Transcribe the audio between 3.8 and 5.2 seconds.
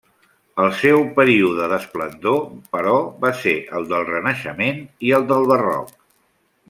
el del Renaixement i